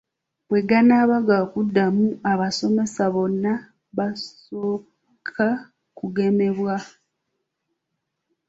[0.47, 3.53] Bwe ganaaba gakuddamu abasomesa bonna
[3.95, 5.47] baakusooka
[5.97, 6.75] kugemebwa.